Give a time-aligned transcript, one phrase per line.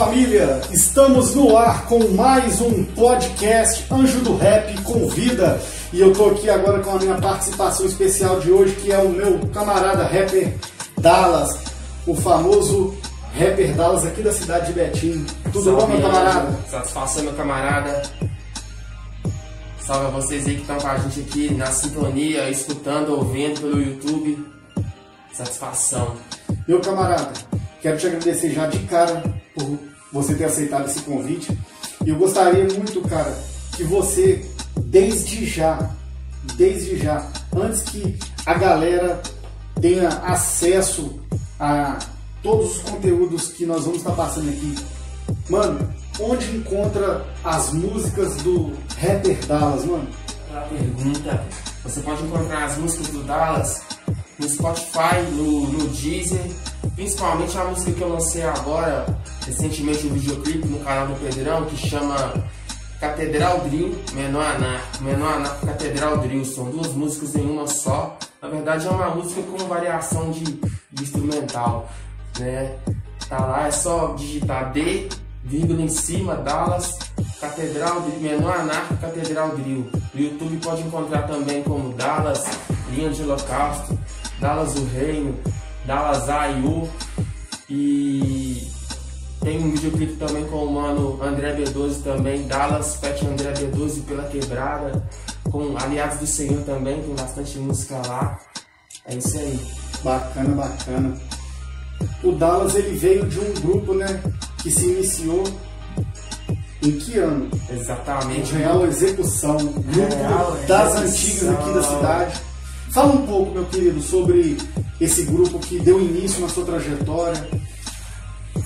[0.00, 0.62] família!
[0.70, 5.60] Estamos no ar com mais um podcast Anjo do Rap Convida.
[5.92, 9.10] E eu tô aqui agora com a minha participação especial de hoje, que é o
[9.10, 10.54] meu camarada rapper
[10.98, 11.50] Dallas,
[12.06, 12.94] o famoso
[13.38, 15.26] rapper Dallas aqui da cidade de Betim.
[15.52, 16.58] Tudo Salve, bom, meu camarada?
[16.70, 18.02] Satisfação, meu camarada.
[19.80, 23.82] Salve a vocês aí que estão com a gente aqui na sintonia, escutando, ouvindo pelo
[23.82, 24.46] YouTube.
[25.30, 26.16] Satisfação.
[26.66, 27.32] Meu camarada,
[27.82, 29.22] quero te agradecer já de cara
[29.54, 31.56] por você ter aceitado esse convite.
[32.04, 33.36] E eu gostaria muito, cara,
[33.76, 34.44] que você,
[34.76, 35.90] desde já,
[36.56, 39.20] desde já, antes que a galera
[39.80, 41.20] tenha acesso
[41.58, 41.98] a
[42.42, 44.74] todos os conteúdos que nós vamos estar passando aqui,
[45.48, 50.08] mano, onde encontra as músicas do rapper Dallas, mano?
[50.68, 51.44] Pergunta,
[51.82, 53.82] você pode encontrar as músicas do Dallas
[54.38, 56.50] no Spotify, no, no Deezer,
[57.00, 59.06] principalmente a música que eu lancei agora,
[59.46, 62.34] recentemente um videoclipe no canal do Pedrão, que chama
[63.00, 68.48] Catedral Drill, Menor Anarco, Menor Anarco Catedral Drill, são duas músicas em uma só, na
[68.48, 71.88] verdade é uma música com variação de, de instrumental,
[72.38, 72.76] né?
[73.30, 75.08] Tá lá, é só digitar D,
[75.42, 76.98] vírgula em cima, Dallas,
[77.40, 79.90] Catedral Drill, Menor Anarco Catedral Drill.
[80.12, 82.44] No YouTube pode encontrar também como Dallas,
[82.90, 83.98] Linha de Holocausto,
[84.38, 85.38] Dallas o Reino,
[85.90, 86.88] Dallas A e U.
[87.68, 88.68] E
[89.40, 94.22] tem um videoclipe também com o mano André B12 também, Dallas, Pet André B12 pela
[94.24, 95.04] quebrada,
[95.50, 98.38] com Aliados do Senhor também, tem bastante música lá.
[99.04, 99.58] É isso aí.
[100.04, 101.20] Bacana, bacana.
[102.22, 104.22] O Dallas ele veio de um grupo, né,
[104.62, 105.42] que se iniciou
[106.82, 107.50] em que ano?
[107.68, 108.52] Exatamente.
[108.52, 111.02] Real Execução, grupo Real das Execução.
[111.02, 112.49] antigas aqui da cidade.
[112.92, 114.56] Fala um pouco, meu querido, sobre
[115.00, 117.48] esse grupo que deu início na sua trajetória.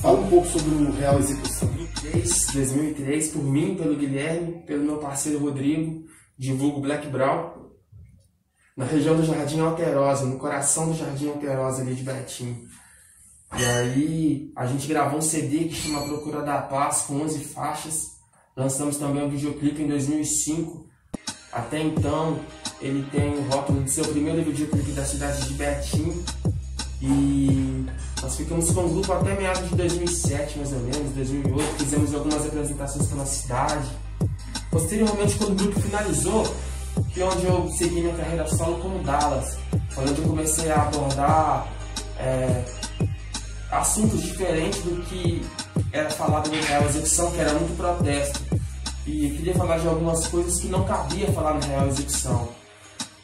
[0.00, 1.68] Fala um pouco sobre o Real Execução.
[2.04, 6.04] 2003, 2003, por mim, pelo Guilherme, pelo meu parceiro Rodrigo,
[6.38, 7.50] divulgo Black Brown,
[8.74, 12.66] na região do Jardim Alterosa, no coração do Jardim Alterosa ali de Betim.
[13.58, 18.06] E aí a gente gravou um CD que chama Procura da Paz, com 11 faixas.
[18.56, 20.93] Lançamos também um videoclipe em 2005.
[21.54, 22.40] Até então,
[22.80, 26.24] ele tem o rótulo de ser o primeiro videoclipe da cidade de Betim.
[27.00, 27.86] E
[28.20, 31.74] nós ficamos com o grupo até meados de 2007, mais ou menos, 2008.
[31.78, 33.88] Fizemos algumas apresentações pela cidade.
[34.68, 36.44] Posteriormente, quando o grupo finalizou,
[37.12, 39.56] que é onde eu segui minha carreira solo como Dallas.
[39.90, 41.68] Foi onde eu comecei a abordar
[42.18, 42.64] é,
[43.70, 45.44] assuntos diferentes do que
[45.92, 48.63] era falado no Real Execução, que era muito protesto.
[49.06, 52.48] E queria falar de algumas coisas que não cabia falar no Real Execução.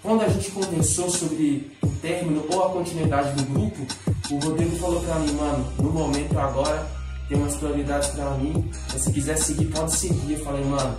[0.03, 3.87] Quando a gente conversou sobre o término ou a continuidade do grupo,
[4.31, 6.87] o Rodrigo falou pra mim, mano, no momento agora
[7.29, 10.33] tem umas prioridades pra mim, mas se quiser seguir, pode seguir.
[10.35, 10.97] Eu falei, mano,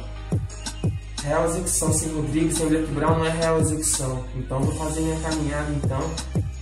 [1.23, 4.23] Real Execução sem Rodrigo, sem Black Brown não é Real Execução.
[4.35, 6.11] Então vou fazer minha caminhada então.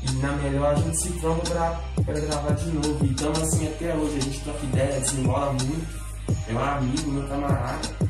[0.02, 3.06] E na melhor a gente se tromba pra, pra gravar de novo.
[3.06, 6.00] E estamos assim até hoje, a gente troca ideia, desenrola muito.
[6.48, 8.09] É um amigo, meu camarada.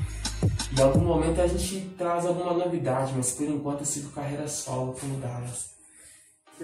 [0.80, 4.96] Em algum momento a gente traz alguma novidade, mas por enquanto eu sigo carreira solo
[4.98, 5.72] como Dallas.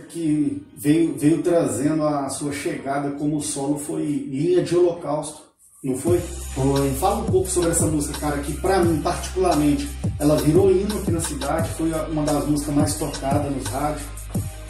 [0.07, 5.41] Que veio, veio trazendo a sua chegada como solo foi Linha de Holocausto,
[5.83, 6.19] não foi?
[6.19, 6.93] Foi.
[6.93, 11.11] Fala um pouco sobre essa música, cara, que pra mim, particularmente, ela virou hino aqui
[11.11, 14.03] na cidade, foi uma das músicas mais tocadas nos rádios,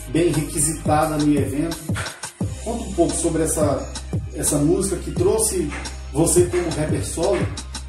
[0.08, 1.78] bem requisitada no evento.
[2.64, 3.94] Conta um pouco sobre essa,
[4.34, 5.72] essa música que trouxe
[6.12, 7.38] você como rapper solo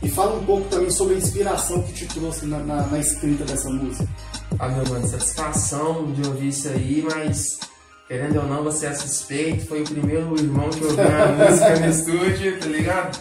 [0.07, 3.45] e fala um pouco também sobre a inspiração que te trouxe na, na, na escrita
[3.45, 4.09] dessa música.
[4.57, 7.59] Ah, meu mano, satisfação de ouvir isso aí, mas
[8.07, 9.67] querendo ou não, você é suspeito.
[9.67, 13.19] Foi o primeiro irmão que ouviu a música no estúdio, tá ligado?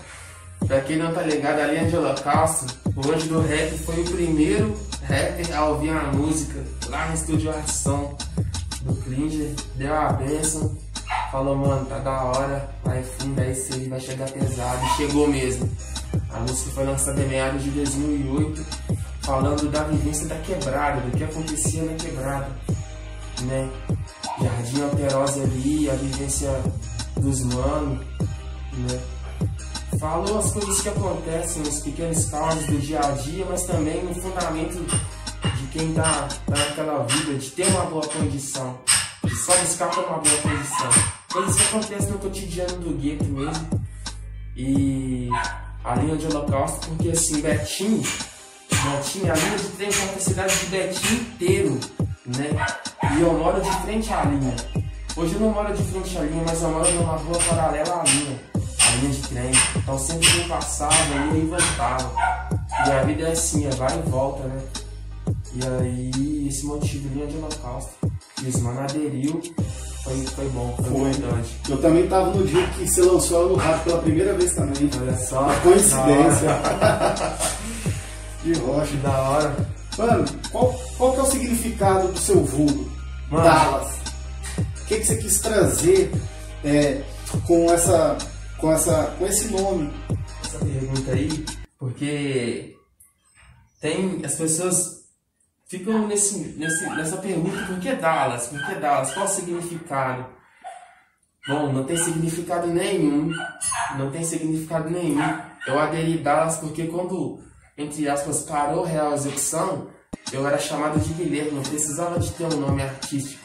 [0.68, 4.06] Pra quem não tá ligado, a linha de Holocausto, o Anjo do Rap foi o
[4.06, 8.15] primeiro rapper a ouvir a música lá no estúdio Ação
[8.81, 9.50] do Klinger.
[9.75, 10.77] Deu a benção,
[11.31, 14.86] falou, mano, tá da hora, vai fundo, é isso aí, vai chegar pesado.
[14.86, 15.68] E chegou mesmo.
[16.29, 18.65] A música foi lançada em meados de 2008,
[19.21, 22.50] falando da vivência da quebrada, do que acontecia na quebrada,
[23.41, 23.69] né?
[24.41, 26.51] Jardim Alterosa ali, a vivência
[27.17, 28.00] dos manos,
[28.73, 29.01] né?
[30.00, 34.13] Falou as coisas que acontecem, os pequenos causos do dia a dia, mas também no
[34.13, 34.85] fundamento
[35.57, 38.77] de quem tá, tá naquela vida, de ter uma boa condição,
[39.23, 40.89] de só buscar por uma boa condição.
[41.31, 43.85] Coisas que acontecem no cotidiano do gueto mesmo.
[44.56, 45.29] E
[45.86, 50.60] a linha de holocausto, porque assim, Betim, Betim, a linha de trem corta a cidade
[50.60, 51.80] de Betim inteiro,
[52.26, 52.50] né?
[53.16, 54.56] E eu moro de frente à linha.
[55.16, 58.04] Hoje eu não moro de frente à linha, mas eu moro numa rua paralela à
[58.04, 58.42] linha.
[58.56, 59.52] A linha de trem.
[59.76, 60.96] Então sempre eu passava,
[61.32, 62.12] ia e voltava.
[62.88, 64.62] E a vida é assim, é vai e volta, né?
[65.54, 67.94] E aí, esse motivo linha de holocausto.
[68.42, 69.40] E os mano aderiu,
[70.06, 71.10] foi, foi bom, foi, foi.
[71.10, 71.56] importante.
[71.68, 74.90] Eu também tava no dia que você lançou ela no rádio pela primeira vez também.
[75.02, 75.42] Olha só.
[75.42, 76.62] Uma coincidência.
[78.44, 78.96] que rocha.
[78.98, 79.56] Da hora.
[79.98, 82.88] Mano, qual, qual que é o significado do seu vulgo?
[83.31, 83.44] Mano.
[83.46, 83.96] Dallas.
[84.60, 86.12] O que, que você quis trazer
[86.63, 87.01] é,
[87.48, 88.16] com, essa,
[88.60, 89.92] com, essa, com esse nome?
[90.44, 91.46] Essa pergunta aí,
[91.80, 92.75] porque
[93.81, 94.94] tem as pessoas
[95.67, 98.47] ficam nesse, nesse, nessa pergunta, por que Dallas?
[98.47, 99.13] Por que Dallas?
[99.13, 100.25] Qual o significado?
[101.47, 103.31] Bom, não tem significado nenhum.
[103.97, 105.19] Não tem significado nenhum.
[105.67, 107.39] Eu aderi Dallas porque quando,
[107.77, 109.88] entre aspas, parou a real execução,
[110.31, 113.44] eu era chamado de Guilherme, não precisava de ter um nome artístico.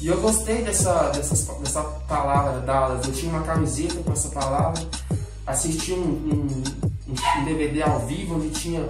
[0.00, 3.06] E eu gostei dessa, dessa, dessa palavra Dallas.
[3.06, 4.82] Eu tinha uma camiseta com essa palavra,
[5.46, 6.62] assisti um, um,
[7.08, 8.88] um DVD ao vivo onde tinha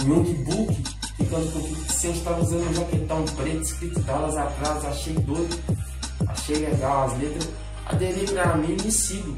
[0.00, 5.14] um Youngbook ficando com o que estava usando um jaquetão preto escrito Dallas atrás, achei
[5.14, 5.58] doido,
[6.26, 7.48] achei legal as letras.
[7.86, 9.36] Aderi pra mim e sigo.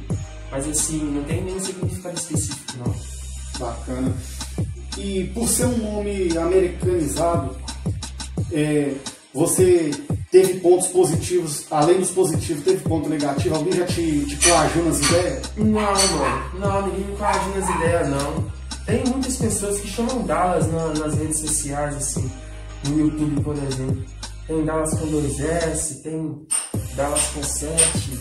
[0.50, 2.94] Mas assim, não tem nenhum significado específico não.
[3.58, 4.14] Bacana.
[4.98, 7.56] E por ser um nome americanizado,
[8.52, 8.92] é,
[9.32, 9.90] você
[10.30, 13.54] teve pontos positivos, além dos positivos, teve ponto negativo?
[13.54, 15.52] Alguém já te, te coagiu nas ideias?
[15.56, 16.58] Não, mano.
[16.58, 18.61] Não, ninguém me coagiu nas ideias, não.
[18.86, 22.30] Tem muitas pessoas que chamam Dallas na, nas redes sociais, assim,
[22.88, 24.04] no YouTube, por exemplo.
[24.46, 26.46] Tem Dallas com 2S, tem
[26.96, 28.20] Dallas com 7,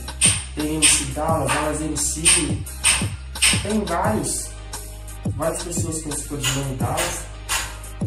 [0.55, 2.21] tem MC Dallas, Dallas MC.
[3.63, 4.49] Tem vários,
[5.35, 7.19] várias pessoas com esse codinome Dallas,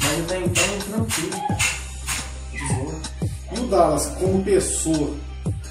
[0.01, 1.43] mas até então tranquilo.
[3.53, 5.15] E o Dallas, como pessoa,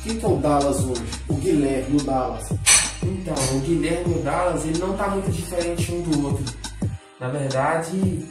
[0.04, 1.04] quem que é o Dallas hoje?
[1.30, 2.50] O Guilherme, o Dallas.
[3.02, 6.63] Então, o Guilherme e o Dallas, ele não tá muito diferente um do outro.
[7.24, 8.28] Na verdade,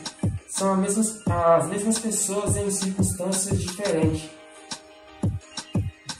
[0.51, 4.29] são as mesmas, as mesmas pessoas em circunstâncias diferentes.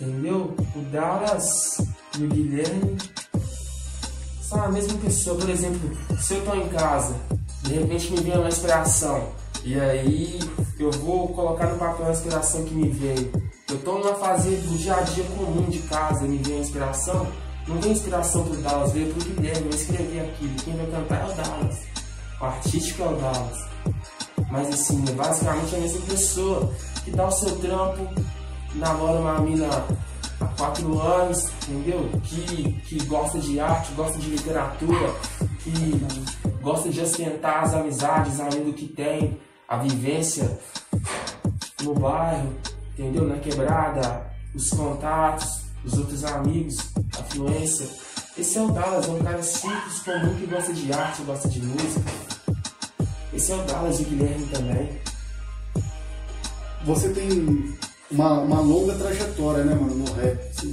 [0.01, 0.57] Entendeu?
[0.75, 1.87] O Dallas
[2.19, 2.97] e o Guilherme
[4.41, 5.39] são a mesma pessoa.
[5.39, 7.15] Por exemplo, se eu estou em casa,
[7.65, 9.29] de repente me vem uma inspiração,
[9.63, 10.41] e aí
[10.79, 13.31] eu vou colocar no papel a inspiração que me veio.
[13.69, 17.27] Eu estou numa fase do dia a dia comum de casa, me vem a inspiração.
[17.69, 20.55] Não vem inspiração pro Dallas, veio pro Guilherme, eu escrevi aquilo.
[20.65, 21.92] Quem vai cantar é o Dallas
[22.43, 23.69] o artístico é o Dallas.
[24.51, 26.73] Mas assim, é basicamente a mesma pessoa
[27.05, 28.09] que dá o seu trampo,
[28.75, 29.69] namora uma mina
[30.41, 32.11] há quatro anos, entendeu?
[32.25, 35.15] Que, que gosta de arte, gosta de literatura,
[35.61, 36.05] que
[36.61, 40.59] gosta de ostentar as amizades além do que tem, a vivência
[41.83, 42.53] no bairro,
[42.93, 43.27] entendeu?
[43.27, 46.77] Na quebrada, os contatos, os outros amigos,
[47.19, 47.89] a fluência.
[48.37, 51.61] Esse é o Dallas, é um cara simples, comum que gosta de arte, gosta de
[51.61, 52.22] música,
[53.43, 54.89] esse é o Dallas e Guilherme também.
[56.85, 57.75] Você tem
[58.09, 60.39] uma, uma longa trajetória, né, mano, no rap.
[60.55, 60.73] Você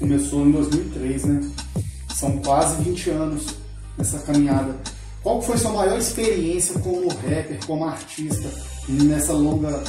[0.00, 1.50] começou em 2003, né?
[2.12, 3.54] São quase 20 anos
[3.96, 4.74] nessa caminhada.
[5.22, 8.50] Qual foi sua maior experiência como rapper, como artista,
[8.88, 9.80] nessa longa,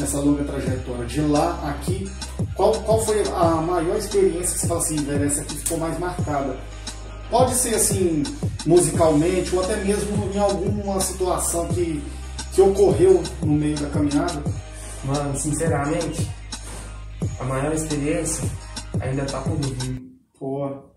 [0.00, 1.06] nessa longa trajetória?
[1.06, 2.10] De lá aqui,
[2.56, 5.96] qual, qual foi a maior experiência que você fala assim, velho, essa aqui ficou mais
[6.00, 6.56] marcada?
[7.30, 8.22] Pode ser assim,
[8.64, 12.02] musicalmente, ou até mesmo em alguma situação que,
[12.54, 14.42] que ocorreu no meio da caminhada?
[15.04, 16.26] Mano, sinceramente,
[17.38, 18.42] a maior experiência
[18.98, 20.08] ainda tá por vir.
[20.38, 20.90] Pô,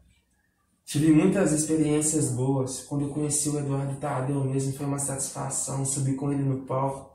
[0.85, 2.81] tive muitas experiências boas.
[2.83, 7.11] Quando eu conheci o Eduardo Tadeu mesmo, foi uma satisfação subir com ele no palco.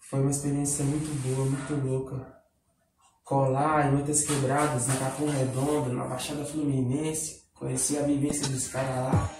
[0.00, 2.41] Foi uma experiência muito boa, muito louca
[3.32, 8.94] colar em muitas quebradas, em Capão Redondo, na Baixada Fluminense, conhecer a vivência dos caras
[8.94, 9.30] lá,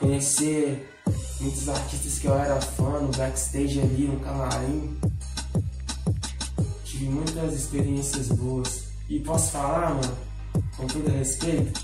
[0.00, 0.92] conhecer
[1.40, 4.98] muitos artistas que eu era fã no backstage ali, no camarim.
[6.82, 8.88] Tive muitas experiências boas.
[9.08, 10.18] E posso falar, mano,
[10.76, 11.80] com todo respeito,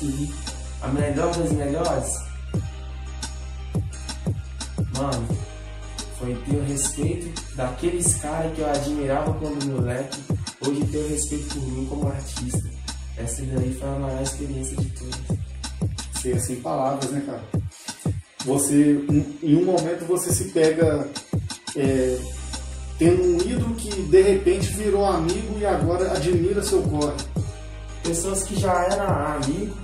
[0.00, 0.34] que
[0.82, 2.12] a melhor das melhores,
[4.96, 5.47] mano,
[6.18, 10.18] foi ter o respeito daqueles caras que eu admirava quando moleque,
[10.60, 12.68] hoje ter o respeito por mim como artista.
[13.16, 15.38] Essa daí foi a maior experiência de todas.
[16.20, 17.42] Ser sem palavras, né, cara?
[18.44, 19.04] Você,
[19.42, 21.08] em um momento, você se pega
[21.76, 22.18] é,
[22.98, 27.16] tendo um ídolo que de repente virou amigo e agora admira seu corre.
[28.02, 29.76] Pessoas que já eram amigo,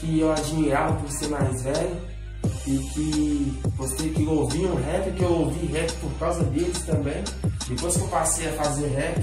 [0.00, 2.13] que eu admirava por ser mais velho,
[2.66, 7.22] e que você que ouviam rap, que eu ouvi rap por causa deles também.
[7.68, 9.22] Depois que eu passei a fazer rap,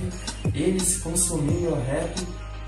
[0.53, 2.27] eles consumiam meu rap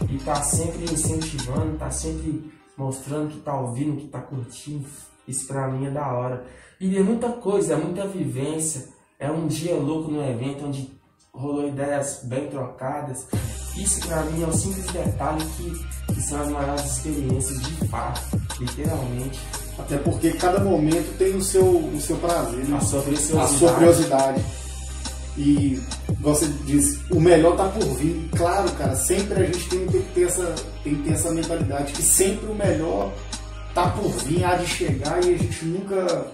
[0.10, 4.88] e tá sempre incentivando, tá sempre mostrando que tá ouvindo, que tá curtindo.
[5.27, 6.46] Isso pra mim é da hora.
[6.80, 8.89] E é muita coisa, é muita vivência.
[9.20, 10.92] É um dia louco no evento onde
[11.32, 13.27] rolou ideias bem trocadas.
[13.77, 18.22] Isso pra mim é um simples detalhe que, que são as maiores experiências de fato,
[18.60, 19.39] literalmente.
[19.77, 22.77] Até porque cada momento tem o seu, o seu prazer, né?
[22.77, 23.03] A sua
[23.42, 24.44] a sua curiosidade.
[25.38, 25.82] E
[26.20, 28.30] você diz, o melhor tá por vir.
[28.36, 32.03] Claro, cara, sempre a gente tem que ter essa, tem que ter essa mentalidade que
[32.03, 33.12] sempre o melhor
[33.74, 36.27] tá por vir, há de chegar e a gente nunca.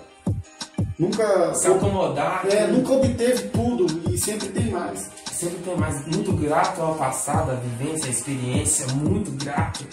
[0.97, 1.53] Nunca.
[1.55, 2.45] Se acomodar.
[2.45, 2.67] É, né?
[2.67, 5.09] nunca obteve tudo e sempre tem mais.
[5.31, 6.05] Sempre tem mais.
[6.07, 9.85] Muito grato ao passado, à vivência, à experiência, muito grato.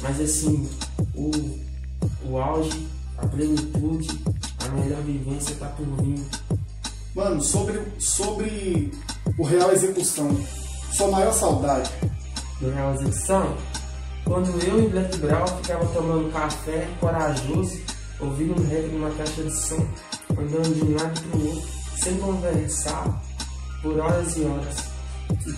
[0.00, 0.66] Mas assim,
[1.14, 1.30] o,
[2.24, 2.86] o auge,
[3.18, 4.08] a plenitude,
[4.64, 6.24] a melhor vivência tá por vir.
[7.14, 8.92] Mano, sobre, sobre
[9.38, 10.36] o Real Execução,
[10.92, 11.90] sua maior saudade?
[12.60, 13.56] Do Real Execução?
[14.24, 17.78] Quando eu e Black Brown ficava tomando café, corajoso,
[18.20, 19.86] ouvindo um rap numa caixa de som,
[20.30, 21.68] andando de um lado pro outro,
[22.02, 23.22] sem conversar,
[23.82, 24.76] por horas e horas.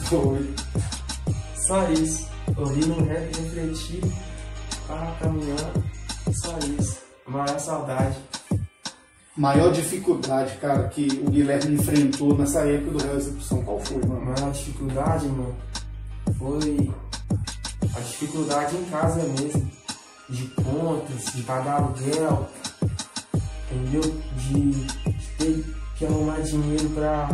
[0.09, 0.55] Foi.
[1.57, 2.29] Só isso.
[2.57, 4.13] Ouvindo um rap refletido,
[4.87, 5.85] para caminhando,
[6.33, 6.99] só isso.
[7.27, 8.17] A maior saudade
[9.39, 13.63] maior dificuldade, cara, que o Guilherme enfrentou nessa época do Real Execução?
[13.63, 14.21] Qual foi, mano?
[14.21, 15.57] A maior dificuldade, mano,
[16.37, 16.91] foi
[17.95, 19.71] a dificuldade em casa mesmo.
[20.29, 22.49] De contas, de pagar aluguel,
[23.71, 24.03] entendeu?
[24.37, 25.65] De, de ter
[25.97, 27.31] que arrumar dinheiro pra,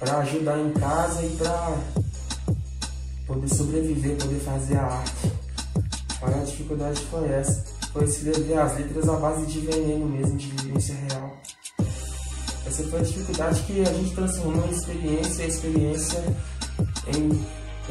[0.00, 1.76] pra ajudar em casa e pra
[3.24, 5.32] poder sobreviver, poder fazer a arte.
[6.20, 10.46] A maior dificuldade foi essa foi escrever as letras à base de veneno mesmo, de
[10.48, 11.36] vivência real.
[12.66, 16.36] Essa foi a dificuldade que a gente transformou em experiência, a experiência
[17.16, 17.30] em,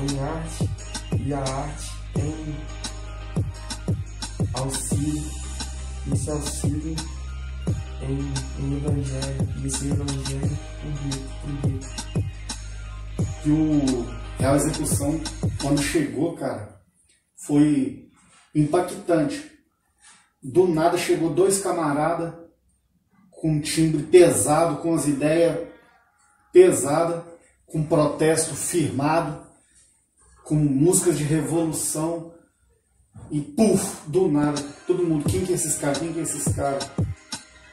[0.03, 0.69] em arte
[1.25, 2.55] e a arte em
[4.53, 5.23] auxílio,
[6.13, 6.95] esse auxílio
[8.01, 11.85] em, em evangelho, e esse evangelho em Deus.
[13.45, 14.05] E o
[14.37, 15.19] Real Execução,
[15.59, 16.81] quando chegou, cara,
[17.35, 18.09] foi
[18.53, 19.56] impactante
[20.41, 22.33] do nada chegou dois camaradas
[23.31, 25.67] com timbre pesado, com as ideias
[26.51, 27.23] pesadas,
[27.65, 29.45] com protesto firmado,
[30.43, 32.33] com músicas de revolução.
[33.29, 35.97] E puf, do nada, todo mundo, quem que é esses caras?
[35.97, 36.89] Quem que é esses caras?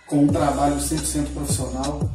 [0.07, 2.11] Com um trabalho 100% profissional,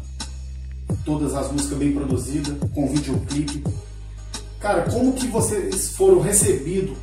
[1.05, 3.63] todas as músicas bem produzidas, com videoclipe.
[4.59, 6.97] Cara, como que vocês foram recebidos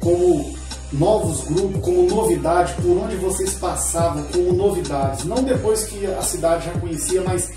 [0.00, 0.54] como
[0.98, 6.66] novos grupos, como novidade, por onde vocês passavam como novidades, não depois que a cidade
[6.66, 7.50] já conhecia, mas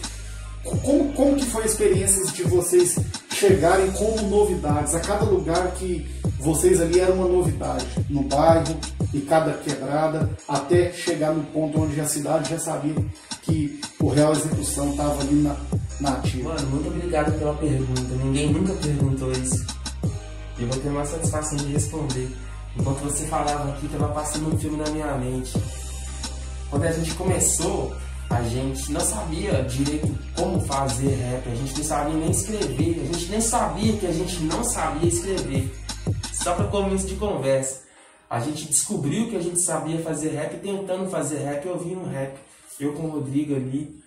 [0.63, 2.97] como, como que foi a experiência de vocês
[3.31, 6.05] chegarem como novidades, a cada lugar que
[6.39, 8.75] vocês ali eram uma novidade, no bairro,
[9.13, 12.95] e cada quebrada, até chegar no ponto onde a cidade já sabia
[13.43, 15.55] que o Real Execução estava ali na,
[16.01, 16.49] na ativa.
[16.53, 19.65] Mano, muito obrigado pela pergunta, ninguém nunca perguntou isso.
[20.59, 22.29] Eu vou ter uma satisfação de responder.
[22.79, 25.53] Enquanto você falava aqui, estava passando um filme na minha mente.
[26.69, 27.95] Quando a gente começou,
[28.29, 33.13] a gente não sabia direito como fazer rap, a gente não sabia nem escrever, a
[33.13, 35.73] gente nem sabia que a gente não sabia escrever.
[36.33, 37.87] Só para começo de conversa.
[38.29, 42.37] A gente descobriu que a gente sabia fazer rap tentando fazer rap, ouvindo rap.
[42.79, 44.03] Eu com o Rodrigo ali.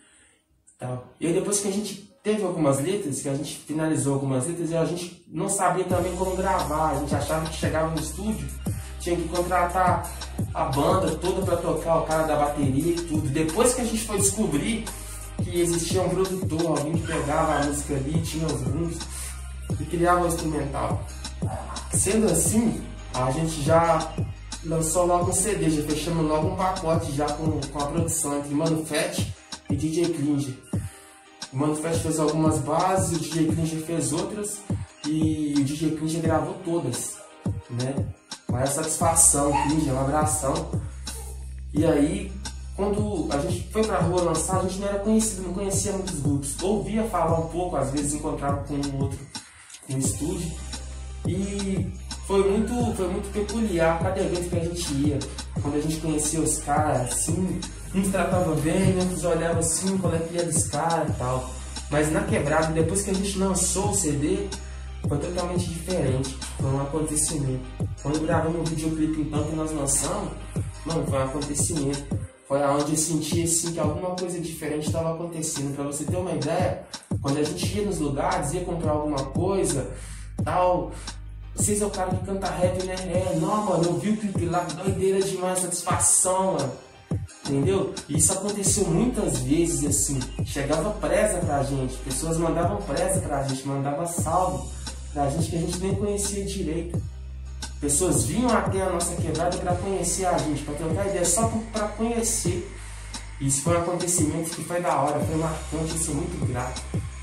[0.79, 1.09] Tal.
[1.19, 4.71] E aí depois que a gente teve algumas letras, que a gente finalizou algumas letras,
[4.71, 6.91] e a gente não sabia também como gravar.
[6.91, 8.47] A gente achava que chegava no estúdio,
[9.00, 10.11] tinha que contratar
[10.55, 13.29] a banda toda para tocar, o cara da bateria e tudo.
[13.29, 14.85] Depois que a gente foi descobrir
[15.43, 18.99] que existia um produtor, alguém que pegava a música ali, tinha os rumos
[19.79, 21.03] e criava o instrumental.
[21.93, 22.83] Sendo assim,
[23.15, 24.12] a gente já
[24.65, 28.55] lançou logo um CD, já fechamos logo um pacote já com, com a produção entre
[28.55, 28.85] Mano
[29.71, 30.70] e DJ Klinger.
[31.52, 34.61] O Manifest fez algumas bases, o DJ Klinger fez outras
[35.07, 37.16] e o DJ Klinger gravou todas,
[37.71, 38.07] né?
[38.49, 40.71] Maior satisfação, Klinger, um abração.
[41.73, 42.33] E aí,
[42.76, 46.21] quando a gente foi pra rua lançar, a gente não era conhecido, não conhecia muitos
[46.21, 46.62] grupos.
[46.62, 49.19] Ouvia falar um pouco, às vezes encontrava com um outro
[49.88, 50.50] no estúdio.
[51.26, 51.92] E
[52.31, 55.19] foi muito, foi muito peculiar cada evento que a gente ia.
[55.61, 57.61] Quando a gente conhecia os caras, assim,
[57.93, 61.51] uns tratavam bem, outros olhavam assim, qual é que ia dos caras e tal.
[61.91, 64.47] Mas na quebrada, depois que a gente lançou o CD,
[65.09, 66.39] foi totalmente diferente.
[66.57, 67.65] Foi um acontecimento.
[68.01, 70.31] Quando gravamos o videoclipe então que nós lançamos,
[70.87, 72.17] mano, foi um acontecimento.
[72.47, 75.75] Foi aonde eu senti assim que alguma coisa diferente estava acontecendo.
[75.75, 76.85] Para você ter uma ideia,
[77.21, 79.91] quando a gente ia nos lugares, ia comprar alguma coisa,
[80.45, 80.93] tal.
[81.61, 82.95] Vocês é o cara que canta rap, né?
[82.95, 86.73] É, não, mano, eu vi o clipe lá, doideira demais, satisfação, mano.
[87.45, 87.95] Entendeu?
[88.09, 90.19] E isso aconteceu muitas vezes, assim.
[90.47, 94.71] Chegava presa pra gente, pessoas mandavam presa pra gente, mandavam salve
[95.12, 97.02] pra gente que a gente nem conhecia direito.
[97.79, 101.88] Pessoas vinham até a nossa quebrada para conhecer a gente, para trocar ideia, só para
[101.88, 102.75] conhecer.
[103.38, 106.81] Isso foi um acontecimento que foi da hora, foi marcante, eu sou muito grato.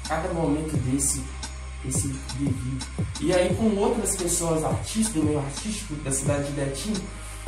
[0.08, 1.24] Cada momento desse,
[1.88, 2.78] desse vivi.
[3.22, 6.94] E aí com outras pessoas artistas, do meio artístico da cidade de Betim,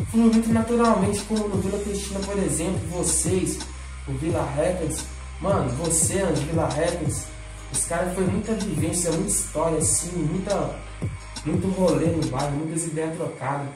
[0.10, 3.60] flui muito naturalmente, como no Vila Cristina, por exemplo, vocês,
[4.08, 5.06] o Vila Records,
[5.40, 7.26] mano, você, Andy Vila Records,
[7.72, 10.80] os caras foi muita vivência, muita história, assim, muita,
[11.46, 13.70] muito rolê no bairro, muitas ideias trocadas.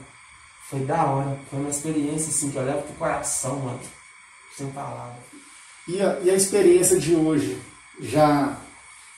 [0.68, 3.78] Foi da hora, foi uma experiência assim que eu levo pro coração, mano
[4.56, 5.22] sem palavras.
[5.88, 7.60] E a, e a experiência de hoje,
[8.00, 8.56] já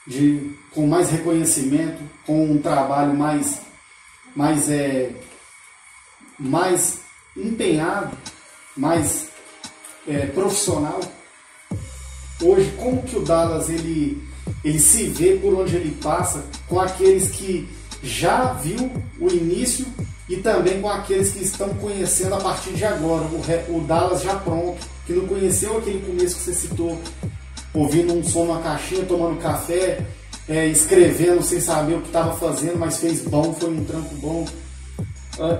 [0.06, 3.60] de, com mais reconhecimento, com um trabalho mais,
[4.34, 5.10] mais, é,
[6.38, 7.00] mais
[7.36, 8.16] empenhado,
[8.76, 9.28] mais
[10.06, 11.00] é, profissional.
[12.40, 14.22] Hoje, como que o Dallas ele,
[14.62, 17.68] ele se vê por onde ele passa com aqueles que
[18.02, 19.86] já viu o início
[20.28, 24.36] e também com aqueles que estão conhecendo a partir de agora, o, o Dallas já
[24.36, 27.00] pronto, que não conheceu aquele começo que você citou,
[27.76, 30.00] ouvindo um som na caixinha, tomando café,
[30.48, 34.46] é, escrevendo sem saber o que estava fazendo, mas fez bom, foi um trampo bom.
[35.38, 35.58] É,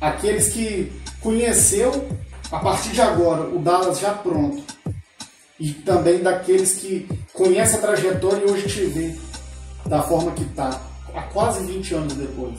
[0.00, 2.08] aqueles que conheceu
[2.50, 4.62] a partir de agora o Dallas já pronto.
[5.58, 9.14] E também daqueles que conhecem a trajetória e hoje te vê
[9.84, 10.80] da forma que está,
[11.14, 12.58] há quase 20 anos depois.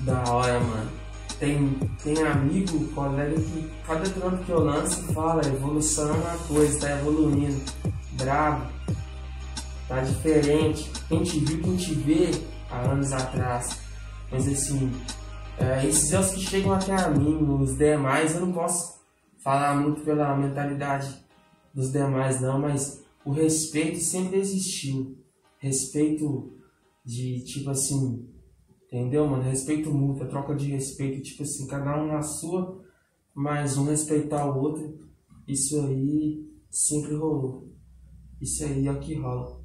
[0.00, 0.90] Da hora, mano.
[1.38, 6.80] Tem, tem amigo, colega que cada trampo que eu lanço fala, evolução é uma coisa,
[6.80, 7.60] tá evoluindo.
[8.14, 8.72] Bravo.
[9.88, 10.90] Tá diferente.
[11.08, 12.30] Quem te viu, quem te vê
[12.70, 13.80] há anos atrás.
[14.30, 14.90] Mas assim,
[15.58, 19.00] é, esses é os que chegam até a mim, os demais eu não posso
[19.42, 21.22] falar muito pela mentalidade
[21.72, 25.18] dos demais não, mas o respeito sempre existiu.
[25.58, 26.58] Respeito
[27.04, 28.26] de tipo assim,
[28.94, 29.42] Entendeu, mano?
[29.42, 32.80] Respeito mútuo, troca de respeito, tipo assim, cada um na sua,
[33.34, 35.00] mas um respeitar o outro.
[35.48, 37.73] Isso aí sempre rolou.
[38.44, 39.58] Isso aí é o que rola.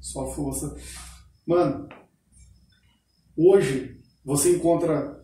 [0.00, 0.74] Só força.
[1.46, 1.86] Mano,
[3.36, 5.22] hoje você encontra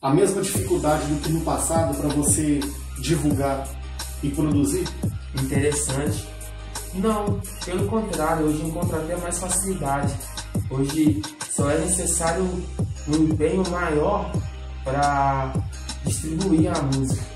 [0.00, 2.60] a mesma dificuldade do que no passado para você
[3.00, 3.68] divulgar
[4.22, 4.84] e produzir?
[5.42, 6.24] Interessante.
[6.94, 10.14] Não, pelo contrário, hoje encontro até mais facilidade.
[10.70, 12.44] Hoje só é necessário
[13.08, 14.30] um empenho maior
[14.84, 15.52] para
[16.04, 17.26] distribuir a música.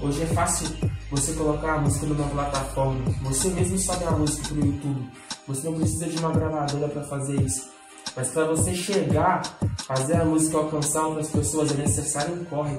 [0.00, 0.68] Hoje é fácil
[1.10, 3.00] você colocar a música numa plataforma.
[3.22, 5.10] Você mesmo sobe a música para o YouTube.
[5.46, 7.68] Você não precisa de uma gravadora para fazer isso.
[8.16, 9.42] Mas para você chegar,
[9.86, 12.78] fazer a música alcançar outras pessoas é necessário um corre.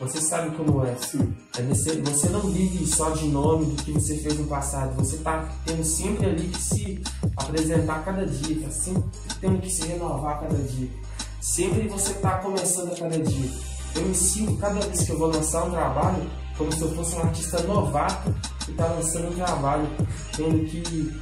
[0.00, 0.94] Você sabe como é.
[0.96, 1.34] Sim.
[1.56, 4.94] é você não vive só de nome do que você fez no passado.
[4.96, 7.02] Você está tendo sempre ali que se
[7.36, 9.04] apresentar cada dia, está sempre
[9.40, 10.90] tendo que se renovar cada dia.
[11.40, 13.50] Sempre você está começando a cada dia.
[13.94, 17.16] Eu me sinto cada vez que eu vou lançar um trabalho como se eu fosse
[17.16, 19.88] um artista novato que está lançando um trabalho,
[20.36, 21.20] tendo que,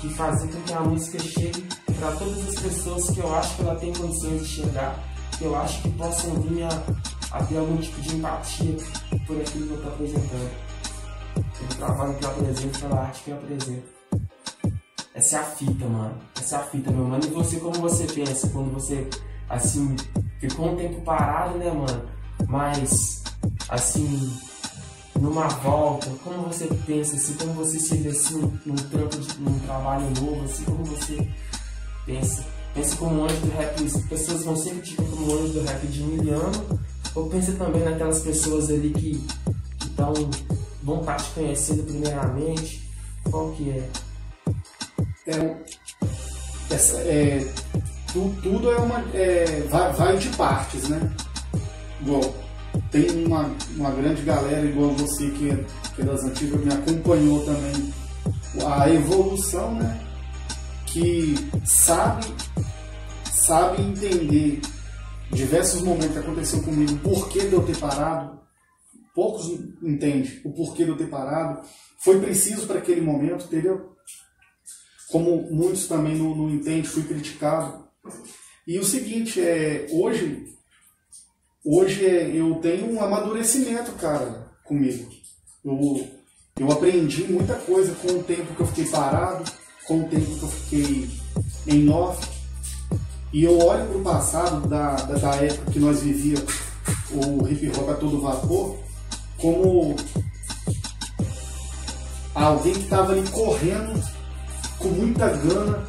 [0.00, 1.66] que fazer com que a música chegue
[1.98, 4.98] para todas as pessoas que eu acho que ela tem condições de chegar,
[5.38, 6.68] que eu acho que possam vir a
[7.32, 8.76] a ter algum tipo de empatia
[9.26, 10.50] por aquilo que eu estou apresentando.
[11.34, 13.88] Pelo trabalho que eu apresento, pela arte que eu apresento.
[15.14, 16.14] Essa é a fita, mano.
[16.38, 17.24] Essa é a fita, meu mano.
[17.24, 19.08] E você, como você pensa quando você,
[19.48, 19.96] assim,
[20.40, 22.08] ficou um tempo parado, né, mano?
[22.46, 23.21] Mas,
[23.68, 24.32] assim,
[25.18, 29.58] numa volta, como você pensa, assim, como você se vê, assim, num, trampo, de, num
[29.60, 31.28] trabalho novo, assim, como você
[32.06, 32.44] pensa?
[32.74, 36.02] Pensa como anjo do rap, as pessoas vão sempre te como anjo do rap de
[36.02, 36.80] miliano,
[37.14, 39.26] ou pensa também naquelas pessoas ali que
[39.84, 40.14] estão
[40.82, 42.82] vão estar te conhecendo primeiramente.
[43.30, 43.88] Qual que é?
[45.26, 45.56] É,
[46.70, 47.46] essa, é
[48.12, 48.98] tu, tudo é uma.
[49.14, 51.10] É, vai, vai de partes, né?
[52.00, 52.34] Igual,
[52.90, 57.44] tem uma, uma grande galera igual você que é, que é das antigas, me acompanhou
[57.44, 57.92] também
[58.66, 60.00] a evolução, né?
[60.86, 62.26] Que sabe,
[63.32, 64.60] sabe entender
[65.30, 68.38] diversos momentos que aconteceu comigo, o porquê de eu ter parado,
[69.14, 69.46] poucos
[69.82, 71.66] entendem o porquê de eu ter parado,
[72.02, 73.92] foi preciso para aquele momento, entendeu?
[75.10, 77.86] Como muitos também não, não entendem, fui criticado.
[78.66, 80.44] E o seguinte, é, hoje,
[81.64, 85.10] hoje eu tenho um amadurecimento, cara, comigo.
[85.64, 86.08] Eu,
[86.58, 89.44] eu aprendi muita coisa com o tempo que eu fiquei parado,
[89.86, 91.10] com o tempo que eu fiquei
[91.66, 92.28] em off,
[93.32, 96.52] e eu olho para o passado da, da, da, época que nós vivíamos
[97.10, 98.76] o hip hop a todo vapor,
[99.38, 99.96] como
[102.34, 104.02] alguém que estava ali correndo
[104.78, 105.86] com muita gana,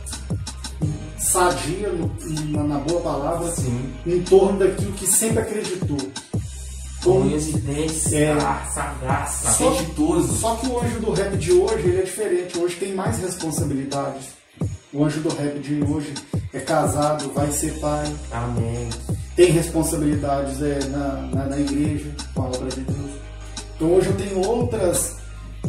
[1.23, 1.89] sadia,
[2.49, 3.93] na, na boa palavra, Sim.
[4.05, 5.97] em torno daquilo que sempre acreditou.
[7.03, 8.31] Com dentes, É.
[8.31, 10.37] ah, sagaz, apetitoso.
[10.37, 12.57] Só que o anjo do rap de hoje ele é diferente.
[12.57, 14.27] Hoje tem mais responsabilidades.
[14.93, 16.13] O anjo do rap de hoje
[16.53, 18.87] é casado, vai ser pai, Amém.
[19.35, 23.11] tem responsabilidades é, na, na, na igreja, com a obra de Deus.
[23.75, 25.15] Então hoje eu tenho outras,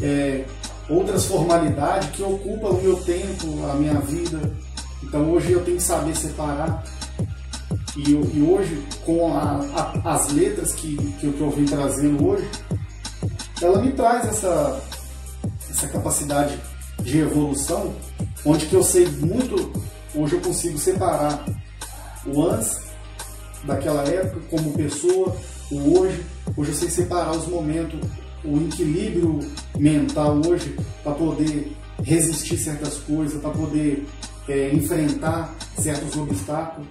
[0.02, 0.44] é,
[0.88, 4.38] outras formalidades que ocupam o meu tempo, a minha vida.
[5.06, 6.82] Então hoje eu tenho que saber separar.
[7.96, 9.64] E, e hoje, com a-
[10.04, 12.48] a- as letras que, que eu vim trazendo hoje,
[13.62, 14.80] ela me traz essa,
[15.70, 16.58] essa capacidade
[17.02, 17.94] de evolução,
[18.44, 19.72] onde que eu sei muito,
[20.14, 21.44] hoje eu consigo separar
[22.26, 22.80] o antes
[23.64, 25.36] daquela época como pessoa,
[25.70, 26.20] o hoje.
[26.56, 27.98] Hoje eu sei separar os momentos,
[28.44, 29.38] o equilíbrio
[29.78, 34.04] mental hoje para poder resistir certas coisas, para poder
[34.48, 36.86] é, enfrentar certos obstáculos.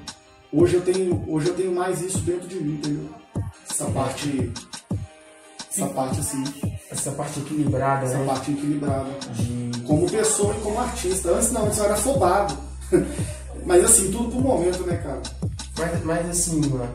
[0.52, 3.10] Hoje eu tenho, hoje eu tenho mais isso dentro de mim, entendeu?
[3.70, 4.52] Essa parte,
[5.72, 6.44] essa parte assim,
[6.92, 8.26] Essa parte equilibrada, essa né?
[8.26, 9.82] parte equilibrada De...
[9.82, 11.32] como pessoa e como artista.
[11.32, 12.56] Antes não, antes eu era afobado.
[13.66, 15.22] Mas assim, tudo por momento, né, cara?
[15.78, 16.94] Mas, mas assim, mano,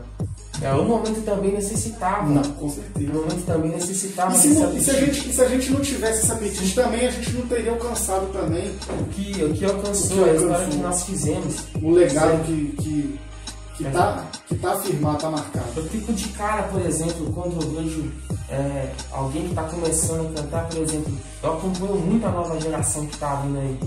[0.62, 2.29] é, o momento também necessitava.
[2.29, 3.12] Não, com O certeza.
[3.12, 6.23] momento também necessitava E se, não- e se a gente, se a gente não tivesse
[6.23, 10.25] esse apetite também, a gente não teria alcançado também O que, o que alcançou, O
[10.25, 11.55] que a história que nós fizemos.
[11.83, 12.44] o legado Certo.
[12.47, 13.21] que, que,
[13.77, 15.66] que, tá, que tá afirmado, tá marcado.
[15.77, 18.11] Eu fico de cara, por exemplo, quando eu vejo
[18.51, 23.07] é, alguém que está começando a cantar, por exemplo, eu acompanho muito a nova geração
[23.07, 23.79] que está vindo aí.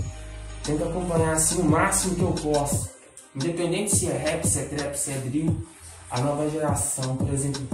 [0.64, 2.88] Tento acompanhar assim o máximo que eu posso.
[3.36, 5.56] Independente se é rap, se é trap, se é drill,
[6.12, 7.66] a nova geração, por exemplo.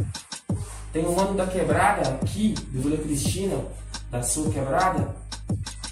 [0.92, 3.58] Tem um mano da quebrada aqui, do Vila Cristina,
[4.10, 5.14] da sua quebrada,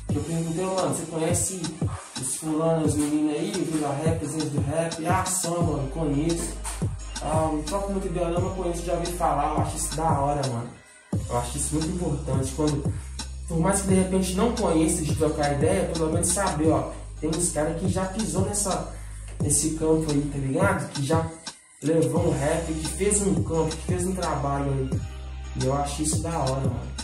[0.08, 1.60] que eu perguntei, mano, você conhece
[2.20, 5.06] os fulanos, os meninos aí, o Vila Rap, os do rap?
[5.06, 6.54] Ah, são, mano, conheço.
[7.20, 10.20] Ah, não troco muito ideia não, mas conheço, já ouvi falar, eu acho isso da
[10.20, 10.68] hora, mano.
[11.28, 12.52] Eu acho isso muito importante.
[12.54, 12.94] Quando,
[13.48, 17.28] por mais que de repente não conheça de trocar ideia, pelo menos saber, ó, tem
[17.28, 18.92] uns caras que já pisou nessa,
[19.42, 20.88] nesse campo aí, tá ligado?
[20.90, 21.28] Que já
[21.82, 25.00] levou um rap, que fez um campo, que fez um trabalho aí.
[25.62, 26.96] E eu acho isso da hora, mano.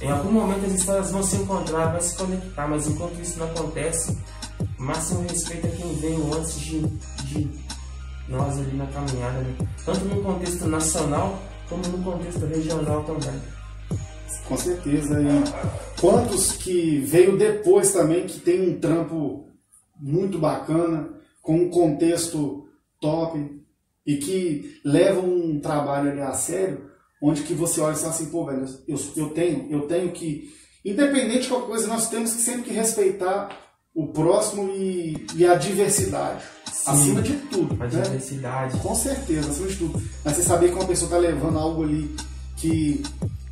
[0.00, 3.46] Em algum momento as histórias vão se encontrar, vai se conectar, mas enquanto isso não
[3.46, 4.16] acontece,
[4.78, 6.80] máximo respeito a quem veio antes de,
[7.24, 7.50] de
[8.28, 9.56] nós ali na caminhada, né?
[9.84, 13.40] Tanto no contexto nacional como no contexto regional também.
[14.46, 15.20] Com certeza.
[15.20, 19.48] E quantos que veio depois também, que tem um trampo
[20.00, 21.10] muito bacana,
[21.42, 22.66] com um contexto
[23.00, 23.59] top
[24.10, 26.90] e que levam um trabalho ali a sério,
[27.22, 30.52] onde que você olha e fala assim, pô, velho, eu, eu tenho, eu tenho que,
[30.84, 33.50] independente de qualquer coisa, nós temos que sempre que respeitar
[33.94, 36.42] o próximo e, e a diversidade.
[36.86, 37.76] Acima de tudo.
[37.82, 38.02] A né?
[38.02, 38.78] diversidade.
[38.78, 40.02] Com certeza, acima de tudo.
[40.24, 42.10] Mas você saber que uma pessoa está levando algo ali
[42.56, 43.02] que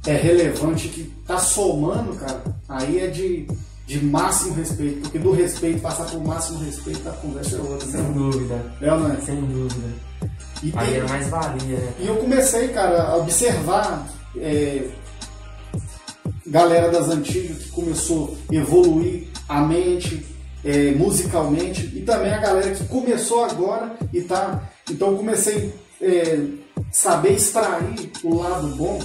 [0.07, 3.47] é relevante, que está somando, cara, aí é de,
[3.87, 5.01] de máximo respeito.
[5.03, 7.87] Porque do respeito, passar por máximo respeito, a conversa é outra.
[7.87, 8.13] Sem Né?
[8.15, 8.75] dúvida.
[8.81, 9.17] É ou não é?
[9.21, 10.08] Sem dúvida.
[10.63, 11.93] E, Aí é mais valia, né?
[12.01, 14.83] e eu comecei, cara, a observar é,
[16.47, 20.25] galera das antigas que começou a evoluir a mente
[20.65, 24.63] é, musicalmente e também a galera que começou agora e tá.
[24.91, 26.45] Então eu comecei a é,
[26.91, 28.99] saber extrair o lado bom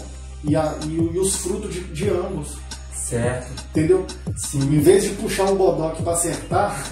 [0.43, 2.58] e, a- e e os frutos de, de ambos.
[2.95, 3.52] Certo.
[3.69, 4.06] Entendeu?
[4.38, 4.60] Sim.
[4.60, 6.84] Em vez de puxar um bodoque para acertar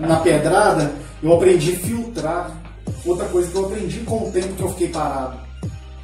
[0.00, 2.59] na pedrada, eu aprendi a filtrar.
[3.04, 5.40] Outra coisa que eu aprendi com o tempo que eu fiquei parado.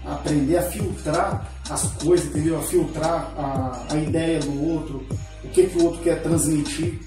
[0.04, 2.58] Aprender a filtrar as coisas, entendeu?
[2.58, 5.04] A filtrar a, a ideia do outro,
[5.44, 7.00] o que, que o outro quer transmitir.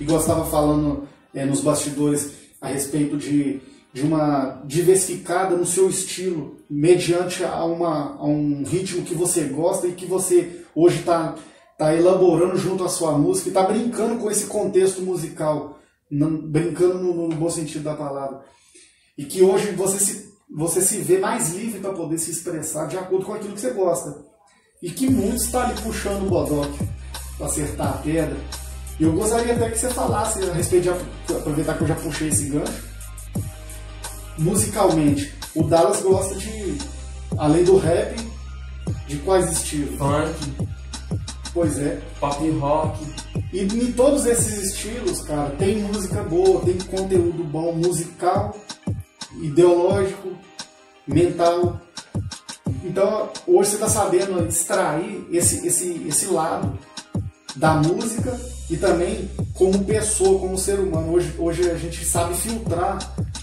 [0.00, 3.60] Eu estava falando eh, nos bastidores a respeito de,
[3.92, 9.86] de uma diversificada no seu estilo, mediante a, uma, a um ritmo que você gosta
[9.88, 11.34] e que você hoje está
[11.76, 15.78] tá elaborando junto à sua música e está brincando com esse contexto musical,
[16.10, 18.40] não- brincando no, no bom sentido da palavra.
[19.16, 22.96] E que hoje você se, você se vê mais livre para poder se expressar de
[22.96, 24.24] acordo com aquilo que você gosta.
[24.82, 26.78] E que muitos estão ali puxando o bodoque
[27.36, 28.36] para acertar a pedra.
[28.98, 32.28] E eu gostaria até que você falasse a respeito de aproveitar que eu já puxei
[32.28, 32.84] esse gancho.
[34.38, 36.78] Musicalmente, o Dallas gosta de,
[37.38, 38.14] além do rap,
[39.06, 39.96] de quais estilos?
[39.96, 40.66] Funk,
[41.56, 42.02] Pois é.
[42.20, 42.98] Pop rock.
[43.50, 48.54] E em todos esses estilos, cara, tem música boa, tem conteúdo bom, musical,
[49.40, 50.30] ideológico,
[51.06, 51.80] mental.
[52.84, 56.78] Então, hoje você está sabendo extrair esse, esse, esse lado
[57.56, 58.38] da música
[58.70, 61.12] e também como pessoa, como ser humano.
[61.12, 62.98] Hoje, hoje a gente sabe filtrar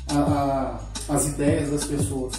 [0.10, 0.80] a,
[1.10, 2.34] a, as ideias das pessoas.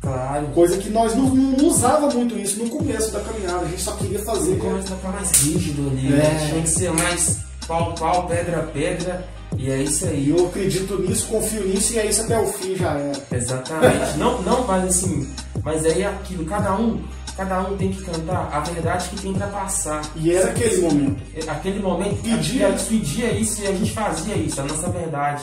[0.00, 0.48] Claro.
[0.48, 3.92] Coisa que nós não, não usava muito isso no começo da caminhada, a gente só
[3.92, 4.50] queria fazer.
[4.56, 6.16] No começo tá mais rígido ali, É.
[6.16, 6.46] né?
[6.50, 9.26] Tinha que ser mais pau, pau, pedra, pedra.
[9.56, 10.30] E é isso aí.
[10.30, 13.22] eu acredito nisso, confio nisso e é isso até o fim já era.
[13.32, 14.18] Exatamente.
[14.18, 15.28] não, não faz assim.
[15.62, 17.02] Mas aí é aquilo, cada um,
[17.36, 20.02] cada um tem que cantar a verdade que tem pra passar.
[20.16, 21.22] E era aquele momento.
[21.48, 22.76] Aquele momento Pedia.
[22.88, 25.42] pedia isso e a gente fazia isso, a nossa verdade.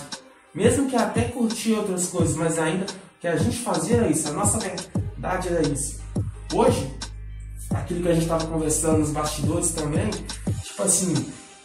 [0.53, 2.85] Mesmo que até curtia outras coisas, mas ainda
[3.19, 6.01] que a gente fazia era isso, a nossa verdade era isso.
[6.53, 6.91] Hoje,
[7.69, 10.09] aquilo que a gente tava conversando nos bastidores também,
[10.63, 11.13] tipo assim,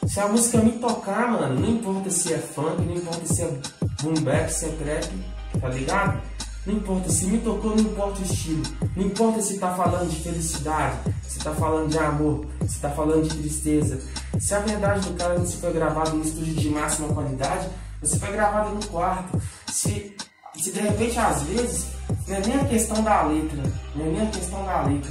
[0.06, 3.50] se a música me tocar, mano, não importa se é funk, não importa se é
[4.02, 6.22] boom bap, se é trap, tá ligado?
[6.66, 8.62] Não importa, se me tocou, não importa o estilo.
[8.96, 13.28] Não importa se tá falando de felicidade, se tá falando de amor, se tá falando
[13.28, 14.00] de tristeza.
[14.40, 17.68] Se a verdade do cara não se foi gravada em estúdio de máxima qualidade,
[18.00, 19.40] você foi gravada no quarto.
[19.68, 20.16] Se,
[20.56, 21.86] se de repente, às vezes,
[22.26, 23.62] não é nem a questão da letra,
[23.94, 25.10] não é nem a questão da letra.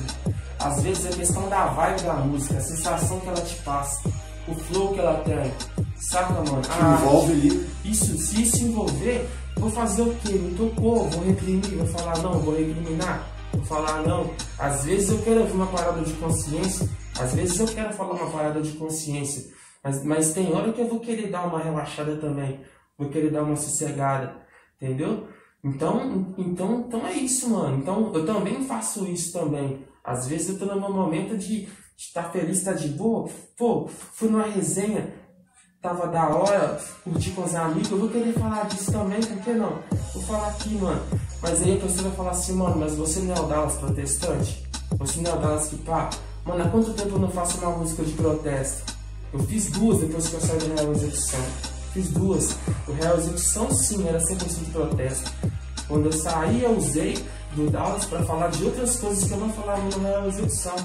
[0.60, 4.02] Às vezes é a questão da vibe da música, a sensação que ela te passa,
[4.48, 5.52] o flow que ela tem.
[5.98, 6.62] Saca, mano?
[6.70, 7.70] Ah, envolve ali.
[7.84, 9.28] isso, se isso envolver,
[9.58, 10.34] vou fazer o quê?
[10.34, 14.30] Me tocou, vou reprimir, vou falar não, vou recriminar, vou falar não.
[14.60, 18.30] Às vezes eu quero ouvir uma parada de consciência, às vezes eu quero falar uma
[18.30, 19.52] parada de consciência,
[19.84, 22.60] mas, mas tem hora que eu vou querer dar uma relaxada também,
[22.98, 24.36] vou querer dar uma sossegada,
[24.76, 25.28] entendeu?
[25.64, 27.80] Então, então, então é isso, mano.
[27.80, 29.84] Então eu também faço isso também.
[30.04, 33.30] Às vezes eu tô no meu momento de estar feliz, tá de boa.
[33.58, 35.14] Pô, fui numa resenha,
[35.82, 39.54] tava da hora, curti com os amigos, eu vou querer falar disso também, por que
[39.54, 39.80] não?
[40.14, 41.02] Vou falar aqui, mano.
[41.42, 44.66] Mas aí a pessoa vai falar assim, mano, mas você não é o Dallas protestante?
[44.98, 46.10] Você não é o Dallas que pá?
[46.46, 48.94] Mano, há quanto tempo eu não faço uma música de protesto?
[49.34, 51.40] Eu fiz duas depois que eu saí do Real Execução.
[51.94, 52.58] Fiz duas.
[52.88, 55.32] O Real Execução sim era 100% protesto.
[55.88, 59.50] Quando eu saí, eu usei do Dallas pra falar de outras coisas que eu não
[59.52, 60.76] falava no Real Execução.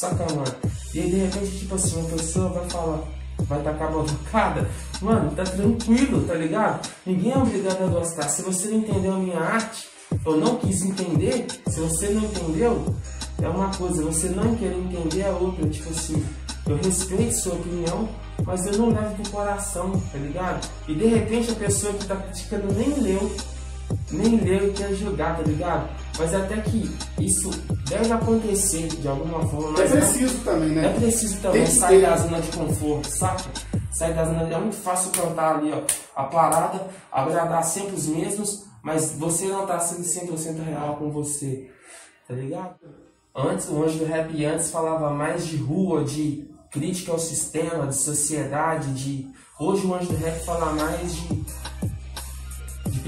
[0.00, 0.46] Saca, mano?
[0.94, 3.02] E aí de repente, tipo assim, uma pessoa vai falar,
[3.40, 4.70] vai tacar a bocada,
[5.02, 6.88] mano, tá tranquilo, tá ligado?
[7.04, 8.26] Ninguém é obrigado a gostar.
[8.30, 9.88] Se você não entendeu a minha arte,
[10.24, 12.94] ou não quis entender, se você não entendeu,
[13.42, 15.68] é uma coisa, você não querer entender é outra.
[15.68, 16.24] Tipo assim,
[16.66, 18.08] eu respeito sua opinião,
[18.46, 20.66] mas eu não levo pro coração, tá ligado?
[20.88, 23.30] E de repente a pessoa que tá criticando nem leu,
[24.10, 25.88] nem leu e quer julgar, tá ligado?
[26.18, 27.50] Mas até que isso
[27.88, 30.94] deve acontecer de alguma forma, É mas não- preciso também, é né?
[30.98, 33.44] preciso também Tem que sair da zona de conforto, saca?
[33.92, 34.52] Sair da zona de...
[34.52, 35.82] É muito fácil cantar ali, ó,
[36.20, 41.70] a parada, agradar sempre os mesmos, mas você não tá sendo 100% real com você,
[42.28, 42.74] tá ligado?
[43.34, 47.94] Antes, o Anjo do Rap antes falava mais de rua, de crítica ao sistema, de
[47.96, 49.26] sociedade, de...
[49.58, 51.44] Hoje o Anjo do Rap fala mais de...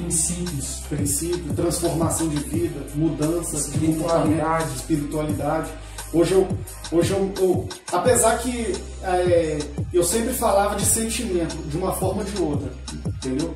[0.02, 0.80] princípios.
[0.88, 4.74] Princípio, transformação de vida, mudança de Espiritualidade.
[4.76, 5.70] espiritualidade.
[6.12, 6.46] Hoje eu,
[6.90, 9.58] hoje eu, eu- apesar que é,
[9.92, 12.70] eu sempre falava de sentimento, de uma forma ou de outra,
[13.06, 13.54] entendeu?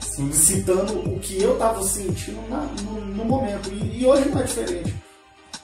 [0.00, 3.70] Sim, Citando o que eu estava sentindo na- no, no momento.
[3.72, 4.94] E, e hoje não é diferente,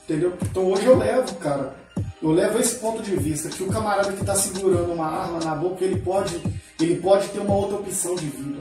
[0.04, 0.32] entendeu?
[0.42, 1.74] Então hoje eu levo, cara,
[2.22, 5.54] eu levo esse ponto de vista, que o camarada que está segurando uma arma na
[5.54, 6.40] boca, ele pode,
[6.80, 8.60] ele pode ter uma outra opção de vida.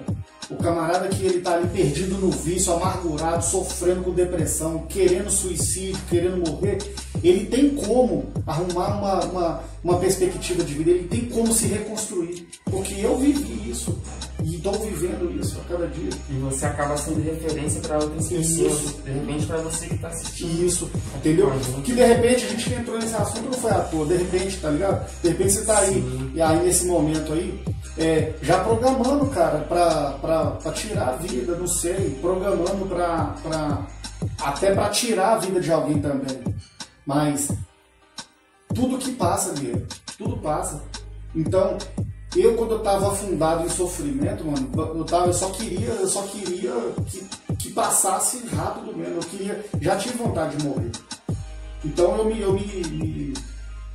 [0.50, 6.00] O camarada que ele tá ali perdido no vício, amargurado, sofrendo com depressão, querendo suicídio,
[6.10, 6.78] querendo morrer,
[7.24, 12.48] ele tem como arrumar uma, uma, uma perspectiva de vida, ele tem como se reconstruir.
[12.66, 13.98] Porque eu vivi isso
[14.44, 16.10] e estou vivendo isso a cada dia.
[16.30, 18.64] e você acaba sendo referência para outras Isso.
[18.64, 20.66] pessoas, de repente para você que tá assistindo.
[20.66, 21.52] Isso, entendeu?
[21.84, 24.70] Que de repente a gente entrou nesse assunto não foi à toa, de repente, tá
[24.70, 25.10] ligado?
[25.22, 26.32] De repente você tá aí, Sim.
[26.36, 27.64] e aí nesse momento aí,
[27.98, 33.88] é, já programando, cara, pra tirar a vida, não sei, programando pra
[34.42, 36.44] até pra tirar a vida de alguém também.
[37.06, 37.50] Mas
[38.74, 39.86] tudo que passa, Guilherme,
[40.18, 40.82] tudo passa.
[41.36, 41.78] Então,
[42.42, 46.22] eu quando eu tava afundado em sofrimento, mano, eu, tava, eu só queria, eu só
[46.24, 46.74] queria
[47.08, 47.24] que,
[47.58, 49.16] que passasse rápido mesmo.
[49.16, 50.92] Eu queria, já tive vontade de morrer.
[51.86, 53.34] Então eu me, eu me, me-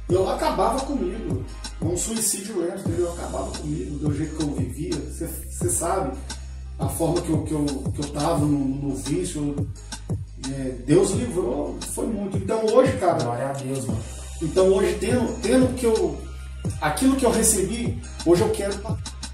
[0.08, 1.44] eu acabava comigo.
[1.80, 3.06] É um suicídio lento, entendeu?
[3.06, 4.94] Eu acabava comigo, do jeito que eu vivia.
[5.50, 6.16] Você sabe
[6.78, 9.54] a forma que eu, que eu, que eu tava no, no vício.
[10.50, 12.36] É, Deus livrou, foi muito.
[12.36, 14.00] Então hoje, cara, Glória a Deus, mano.
[14.40, 16.16] Então hoje, tendo, tendo que eu.
[16.80, 18.74] Aquilo que eu recebi, hoje eu quero,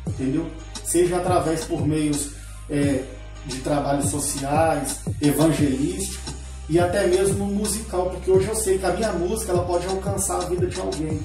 [0.07, 0.47] entendeu?
[0.85, 2.31] Seja através por meios
[2.69, 3.05] é,
[3.47, 6.33] de trabalhos sociais, evangelístico
[6.69, 10.37] e até mesmo musical, porque hoje eu sei que a minha música ela pode alcançar
[10.37, 11.21] a vida de alguém,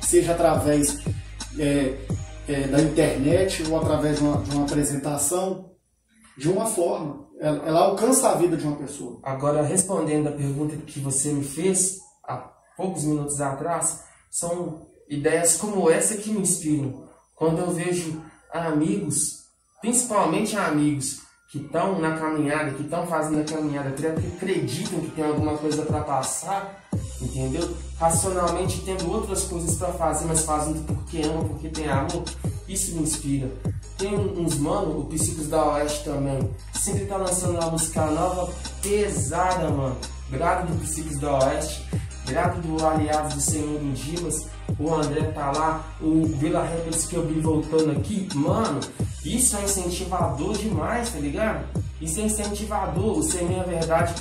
[0.00, 0.98] seja através
[1.58, 1.98] é,
[2.48, 5.72] é, da internet ou através de uma, de uma, apresentação,
[6.36, 7.28] de uma forma.
[7.40, 9.20] Ela, ela, alcança a vida de uma pessoa.
[9.22, 12.36] Agora, respondendo a pergunta que você me fez há
[12.76, 17.04] poucos minutos atrás, são ideias como essa que me inspiram.
[17.34, 18.20] Quando eu vejo
[18.52, 19.44] amigos,
[19.80, 25.24] principalmente amigos, que estão na caminhada, que estão fazendo a caminhada, que acreditam que tem
[25.24, 26.84] alguma coisa para passar,
[27.22, 27.74] entendeu?
[27.98, 32.24] Racionalmente tendo outras coisas para fazer, mas fazendo porque ama, porque tem amor,
[32.68, 33.50] isso me inspira.
[33.96, 36.38] Tem uns mano, o Psicos da Oeste também,
[36.74, 39.96] sempre tá lançando uma música nova pesada, mano.
[40.30, 41.82] Grado do Psicos da Oeste,
[42.26, 44.46] grado do Aliados do Senhor do Dimas,
[44.78, 48.80] o André tá lá, o Vila Records que eu vi voltando aqui, mano,
[49.24, 51.64] isso é incentivador demais, tá ligado?
[52.00, 54.14] Isso é incentivador, o Sem Minha Verdade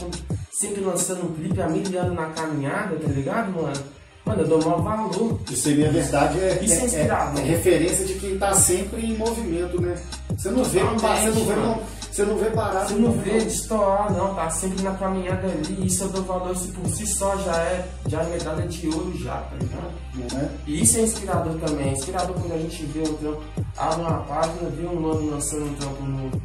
[0.52, 3.78] sempre lançando um clipe mil anos na caminhada, tá ligado, mano?
[4.26, 5.40] Mano, eu dou maior valor.
[5.50, 9.06] Isso aí, minha verdade, é, Isso é, é, é, é referência de quem tá sempre
[9.06, 9.96] em movimento, né?
[10.36, 11.82] Você não vê, não, você não vê, não,
[12.18, 12.90] você não vê parado.
[12.90, 15.86] Você não vê destoar, não, tá sempre na caminhada ali.
[15.86, 19.16] Isso eu dou valor, isso por si só já é, já é medalha de ouro
[19.20, 19.94] já, tá ligado?
[20.36, 20.50] É?
[20.66, 21.90] E isso é inspirador também.
[21.90, 23.44] É inspirador quando a gente vê um trampo,
[23.78, 26.42] abre uma página, vê um nome lançando um trampo novo.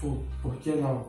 [0.00, 1.04] Pô, por que não?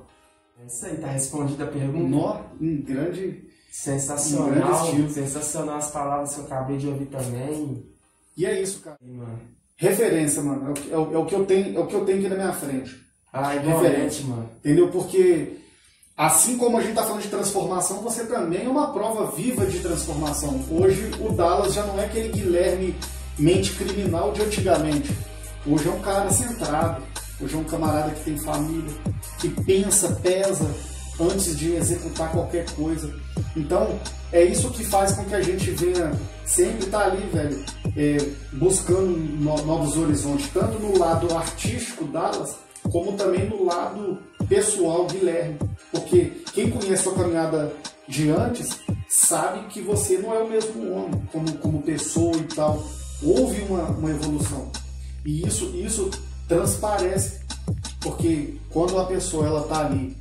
[0.61, 2.09] É isso aí, tá respondida a pergunta.
[2.09, 3.47] Nó, um grande.
[3.71, 7.85] Sensacional, um grande sensacional as palavras que eu acabei de ouvir também.
[8.35, 8.97] E é isso, cara.
[9.01, 10.73] E, mano referência, mano.
[10.91, 12.53] É o, é o, que eu tenho, é o que eu tenho aqui na minha
[12.53, 12.95] frente.
[13.31, 14.49] Ah, referente, mano.
[14.59, 14.89] Entendeu?
[14.89, 15.57] Porque
[16.15, 19.79] assim como a gente está falando de transformação, você também é uma prova viva de
[19.79, 20.63] transformação.
[20.69, 22.95] Hoje o Dallas já não é aquele Guilherme
[23.37, 25.15] mente criminal de antigamente.
[25.65, 27.01] Hoje é um cara centrado.
[27.41, 28.93] Hoje é um camarada que tem família,
[29.39, 30.69] que pensa, pesa
[31.19, 33.13] antes de executar qualquer coisa.
[33.55, 33.99] Então,
[34.31, 36.11] é isso que faz com que a gente venha
[36.45, 37.63] sempre estar tá ali, velho,
[37.97, 38.17] é,
[38.53, 42.55] buscando no, novos horizontes, tanto no lado artístico Dallas,
[42.91, 45.57] como também no lado pessoal Guilherme.
[45.91, 47.73] Porque quem conhece a caminhada
[48.07, 52.83] de antes sabe que você não é o mesmo homem como, como pessoa e tal.
[53.21, 54.71] Houve uma, uma evolução.
[55.25, 56.09] E isso, isso
[56.47, 57.39] transparece.
[57.99, 60.15] Porque quando a pessoa ela tá ali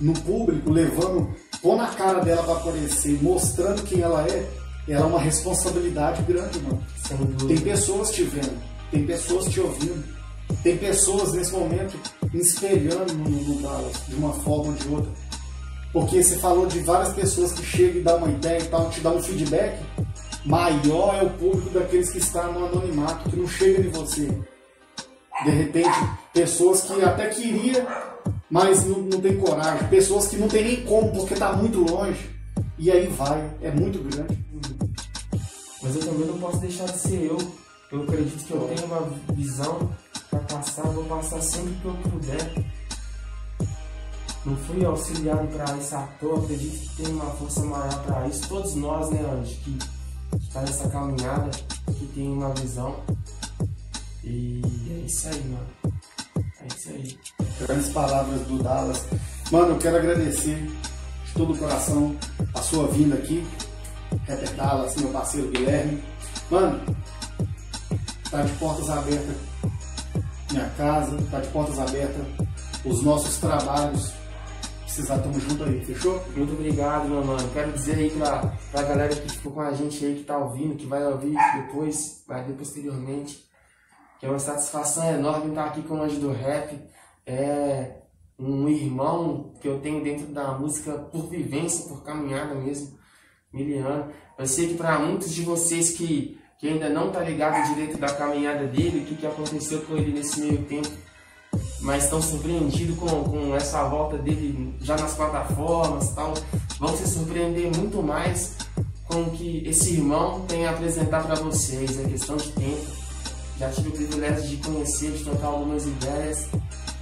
[0.00, 4.48] no público, levando, pôr na cara dela para aparecer, mostrando quem ela é,
[4.88, 6.82] ela é uma responsabilidade grande, mano.
[7.46, 8.58] Tem pessoas te vendo,
[8.90, 10.02] tem pessoas te ouvindo,
[10.62, 11.96] tem pessoas nesse momento
[12.32, 15.12] espelhando no, no Dallas, de uma forma ou de outra.
[15.92, 19.00] Porque você falou de várias pessoas que chegam e dão uma ideia e tal, te
[19.00, 19.78] dão um feedback.
[20.44, 24.26] Maior é o público daqueles que estão no anonimato, que não chega de você.
[25.44, 25.98] De repente,
[26.32, 28.09] pessoas que até queria
[28.50, 29.88] mas não, não tem coragem.
[29.88, 32.28] Pessoas que não tem nem como porque está muito longe.
[32.76, 34.38] E aí vai, é muito grande.
[35.82, 37.38] Mas eu também não posso deixar de ser eu.
[37.92, 39.90] Eu acredito que eu tenho uma visão
[40.28, 42.64] para passar, vou passar sempre que eu puder.
[44.44, 48.48] Não fui auxiliado para isso à toa, acredito que tem uma força maior para isso.
[48.48, 49.78] Todos nós, né, Andy, que
[50.38, 51.50] está nessa caminhada,
[51.98, 52.96] que tem uma visão.
[54.24, 55.99] E é isso aí, mano.
[56.62, 57.18] É isso aí.
[57.60, 59.04] Grandes palavras do Dallas.
[59.50, 60.56] Mano, eu quero agradecer
[61.26, 62.16] de todo o coração
[62.54, 63.46] a sua vinda aqui.
[64.26, 66.02] Rapper Dallas, meu parceiro Guilherme.
[66.50, 66.80] Mano,
[68.30, 69.50] tá de portas abertas
[70.52, 72.26] minha casa, tá de portas abertas
[72.84, 74.12] os nossos trabalhos.
[74.82, 76.20] Precisar, tamo junto aí, fechou?
[76.36, 77.48] Muito obrigado, meu mano.
[77.52, 80.74] Quero dizer aí pra, pra galera que ficou com a gente aí, que tá ouvindo,
[80.74, 83.48] que vai ouvir depois, vai ver posteriormente
[84.20, 86.78] que é uma satisfação enorme estar aqui com o Anjo do Rap.
[87.26, 87.96] É
[88.38, 92.98] um irmão que eu tenho dentro da música por vivência, por caminhada mesmo,
[93.52, 94.12] miliano.
[94.38, 98.12] Eu sei que para muitos de vocês que, que ainda não tá ligado direito da
[98.12, 100.90] caminhada dele, o que, que aconteceu com ele nesse meio tempo,
[101.80, 106.34] mas estão surpreendidos com, com essa volta dele já nas plataformas tal,
[106.78, 108.56] vão se surpreender muito mais
[109.06, 111.98] com o que esse irmão tem a apresentar para vocês.
[111.98, 112.99] É questão de tempo.
[113.60, 116.48] Já tive o privilégio de conhecer, de trocar algumas ideias.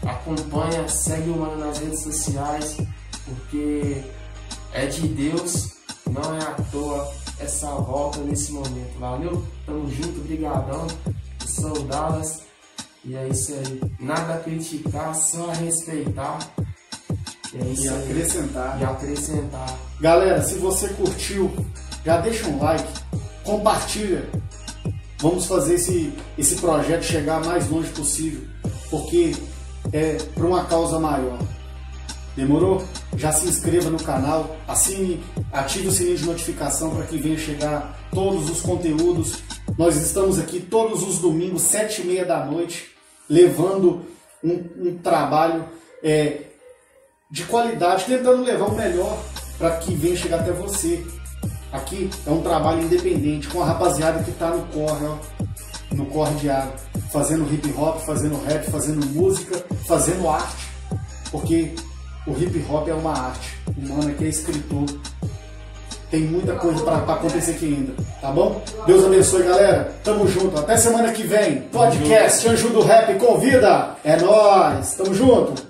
[0.04, 2.76] Acompanha, segue o Mano nas redes sociais,
[3.24, 4.02] porque
[4.72, 5.74] é de Deus,
[6.10, 8.98] não é à toa essa volta nesse momento.
[8.98, 9.44] Valeu?
[9.64, 10.88] Tamo junto, brigadão.
[11.46, 12.40] sou o Dallas.
[13.04, 13.80] E é isso aí.
[14.00, 16.40] Nada a criticar, só a respeitar.
[17.54, 18.02] É isso e aí.
[18.02, 18.80] acrescentar.
[18.80, 19.78] E acrescentar.
[20.00, 21.54] Galera, se você curtiu,
[22.04, 22.92] já deixa um like,
[23.44, 24.28] compartilha.
[25.20, 28.40] Vamos fazer esse, esse projeto chegar mais longe possível,
[28.88, 29.34] porque
[29.92, 31.38] é para uma causa maior.
[32.36, 32.84] Demorou?
[33.16, 35.20] Já se inscreva no canal, assine,
[35.52, 39.42] ative o sininho de notificação para que venha chegar todos os conteúdos.
[39.76, 42.90] Nós estamos aqui todos os domingos, sete e meia da noite,
[43.28, 44.02] levando
[44.42, 45.64] um, um trabalho
[46.00, 46.42] é,
[47.28, 49.18] de qualidade, tentando levar o melhor
[49.58, 51.04] para que venha chegar até você.
[51.72, 55.16] Aqui é um trabalho independente, com a rapaziada que está no corre, ó,
[55.94, 56.74] no corre água,
[57.12, 60.68] fazendo hip hop, fazendo rap, fazendo música, fazendo arte,
[61.30, 61.74] porque
[62.26, 63.56] o hip hop é uma arte.
[63.76, 64.86] O mano aqui é escritor.
[66.10, 67.92] Tem muita coisa para acontecer aqui ainda,
[68.22, 68.62] tá bom?
[68.86, 69.92] Deus abençoe, galera.
[70.02, 70.58] Tamo junto.
[70.58, 71.60] Até semana que vem.
[71.70, 73.94] Podcast Anjo do Rap convida.
[74.02, 74.94] É nós.
[74.94, 75.67] Tamo junto.